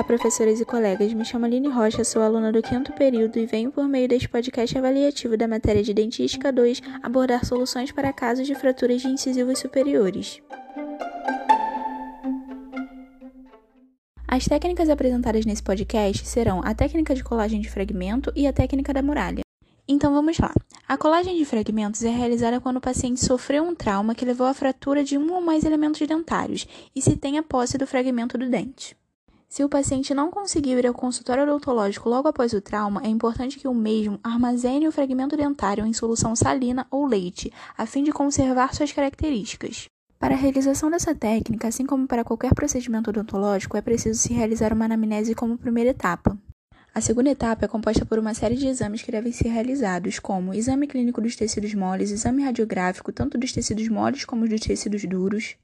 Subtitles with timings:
[0.00, 1.12] Olá, professores e colegas.
[1.12, 4.78] Me chamo Aline Rocha, sou aluna do quinto período e venho, por meio deste podcast
[4.78, 10.40] avaliativo da matéria de Dentística 2, abordar soluções para casos de fraturas de incisivos superiores.
[14.26, 18.94] As técnicas apresentadas nesse podcast serão a técnica de colagem de fragmento e a técnica
[18.94, 19.42] da muralha.
[19.86, 20.54] Então vamos lá.
[20.88, 24.54] A colagem de fragmentos é realizada quando o paciente sofreu um trauma que levou à
[24.54, 28.48] fratura de um ou mais elementos dentários e se tem a posse do fragmento do
[28.48, 28.98] dente.
[29.52, 33.58] Se o paciente não conseguiu ir ao consultório odontológico logo após o trauma, é importante
[33.58, 38.12] que o mesmo armazene o fragmento dentário em solução salina ou leite, a fim de
[38.12, 39.86] conservar suas características.
[40.20, 44.72] Para a realização dessa técnica, assim como para qualquer procedimento odontológico, é preciso se realizar
[44.72, 46.38] uma anamnese como primeira etapa.
[46.94, 50.54] A segunda etapa é composta por uma série de exames que devem ser realizados, como
[50.54, 55.56] exame clínico dos tecidos moles, exame radiográfico tanto dos tecidos moles como dos tecidos duros,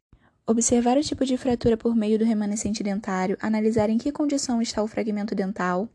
[0.49, 4.81] observar o tipo de fratura por meio do remanescente dentário, analisar em que condição está
[4.81, 5.89] o fragmento dental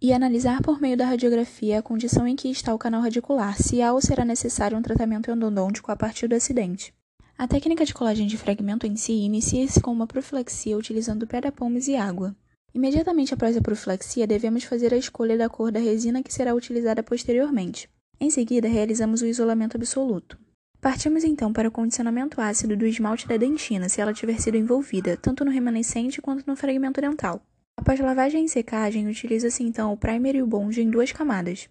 [0.00, 3.80] e analisar por meio da radiografia a condição em que está o canal radicular, se
[3.80, 6.92] há ou será necessário um tratamento endodôntico a partir do acidente.
[7.38, 11.96] A técnica de colagem de fragmento em si inicia-se com uma profilaxia utilizando pedra-pomes e
[11.96, 12.36] água.
[12.74, 17.02] Imediatamente após a profilaxia, devemos fazer a escolha da cor da resina que será utilizada
[17.02, 17.88] posteriormente.
[18.20, 20.38] Em seguida, realizamos o isolamento absoluto.
[20.84, 25.16] Partimos então para o condicionamento ácido do esmalte da dentina, se ela tiver sido envolvida,
[25.16, 27.40] tanto no remanescente quanto no fragmento dental.
[27.74, 31.70] Após lavagem e secagem, utiliza-se então o primer e o bond em duas camadas.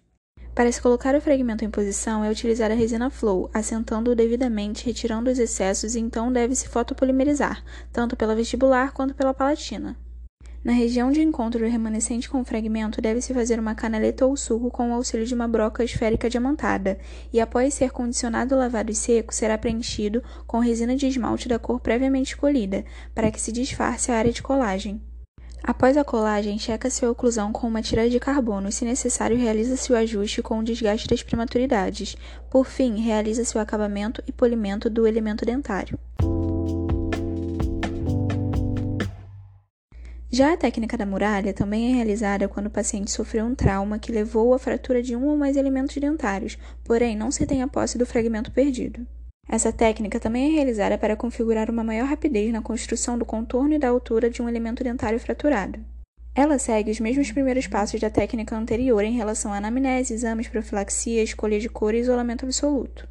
[0.52, 5.30] Para se colocar o fragmento em posição, é utilizada a resina Flow, assentando-o devidamente, retirando
[5.30, 7.62] os excessos e então deve-se fotopolimerizar,
[7.92, 9.96] tanto pela vestibular quanto pela palatina.
[10.64, 14.70] Na região de encontro do remanescente com o fragmento, deve-se fazer uma canaleta ou suco
[14.70, 16.98] com o auxílio de uma broca esférica diamantada,
[17.30, 21.80] e após ser condicionado, lavado e seco, será preenchido com resina de esmalte da cor
[21.80, 22.82] previamente escolhida,
[23.14, 25.02] para que se disfarce a área de colagem.
[25.62, 29.92] Após a colagem, checa-se a oclusão com uma tira de carbono e, se necessário, realiza-se
[29.92, 32.16] o ajuste com o desgaste das prematuridades.
[32.50, 35.98] Por fim, realiza-se o acabamento e polimento do elemento dentário.
[40.34, 44.10] Já a técnica da muralha também é realizada quando o paciente sofreu um trauma que
[44.10, 47.96] levou à fratura de um ou mais elementos dentários, porém não se tem a posse
[47.96, 49.06] do fragmento perdido.
[49.48, 53.78] Essa técnica também é realizada para configurar uma maior rapidez na construção do contorno e
[53.78, 55.78] da altura de um elemento dentário fraturado.
[56.34, 61.22] Ela segue os mesmos primeiros passos da técnica anterior em relação à anamnese, exames, profilaxia,
[61.22, 63.08] escolha de cor e isolamento absoluto.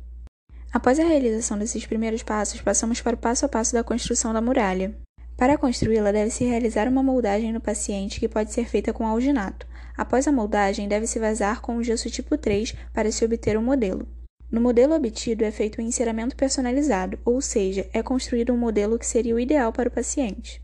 [0.73, 4.41] Após a realização desses primeiros passos, passamos para o passo a passo da construção da
[4.41, 4.93] muralha.
[5.37, 9.67] Para construí-la, deve-se realizar uma moldagem no paciente que pode ser feita com alginato.
[9.97, 13.63] Após a moldagem, deve-se vazar com o gesso tipo 3 para se obter o um
[13.63, 14.07] modelo.
[14.51, 19.05] No modelo obtido é feito um enceramento personalizado, ou seja, é construído um modelo que
[19.05, 20.61] seria o ideal para o paciente.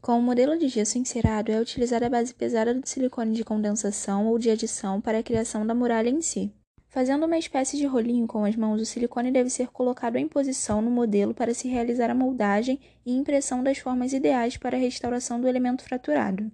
[0.00, 4.26] Com o modelo de gesso encerado, é utilizada a base pesada de silicone de condensação
[4.26, 6.52] ou de adição para a criação da muralha em si.
[6.90, 10.82] Fazendo uma espécie de rolinho com as mãos, o silicone deve ser colocado em posição
[10.82, 15.40] no modelo para se realizar a moldagem e impressão das formas ideais para a restauração
[15.40, 16.50] do elemento fraturado.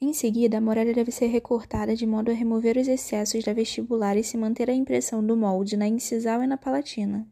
[0.00, 4.16] Em seguida, a muralha deve ser recortada de modo a remover os excessos da vestibular
[4.16, 7.26] e se manter a impressão do molde na incisal e na palatina.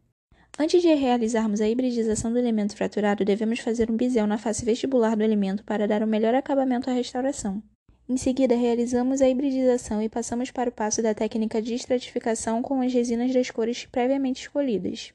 [0.59, 5.15] Antes de realizarmos a hibridização do elemento fraturado, devemos fazer um bisel na face vestibular
[5.15, 7.63] do elemento para dar um melhor acabamento à restauração.
[8.07, 12.79] Em seguida, realizamos a hibridização e passamos para o passo da técnica de estratificação com
[12.81, 15.11] as resinas das cores previamente escolhidas.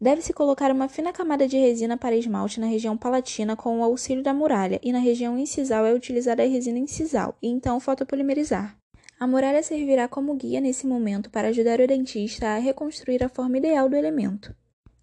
[0.00, 4.22] Deve-se colocar uma fina camada de resina para esmalte na região palatina com o auxílio
[4.22, 8.76] da muralha, e na região incisal é utilizada a resina incisal, e então fotopolimerizar.
[9.20, 13.58] A muralha servirá como guia nesse momento para ajudar o dentista a reconstruir a forma
[13.58, 14.54] ideal do elemento.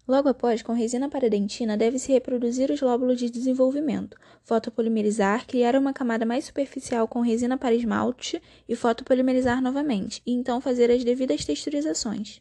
[0.06, 6.24] Logo após, com resina paradentina, deve-se reproduzir os lóbulos de desenvolvimento, fotopolimerizar, criar uma camada
[6.24, 12.40] mais superficial com resina para esmalte e fotopolimerizar novamente, e então fazer as devidas texturizações.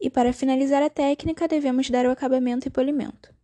[0.00, 3.37] E para finalizar a técnica, devemos dar o acabamento e polimento.